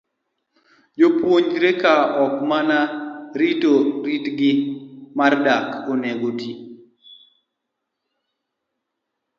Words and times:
Jopuonjre, 0.99 1.69
ka 1.81 1.93
ok 2.23 2.33
mana 2.49 2.77
rito 3.39 3.71
kitgi 4.03 4.51
mar 5.17 5.33
dak, 5.45 5.65
onego 5.93 6.27
oti 6.33 6.51